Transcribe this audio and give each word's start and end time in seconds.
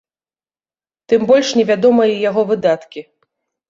Тым 1.13 1.21
больш 1.33 1.53
невядомыя 1.61 2.19
яго 2.29 2.49
выдаткі. 2.53 3.09